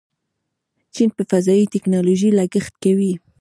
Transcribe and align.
چین 0.93 1.09
په 1.17 1.23
فضایي 1.31 1.65
ټیکنالوژۍ 1.73 2.29
لګښت 2.39 2.73
کوي. 2.83 3.13